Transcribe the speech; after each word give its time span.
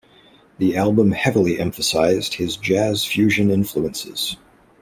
The 0.57 0.75
album 0.75 1.11
heavily 1.11 1.59
emphasised 1.59 2.33
his 2.33 2.57
jazz 2.57 3.05
fusion 3.05 3.51
influences. 3.51 4.35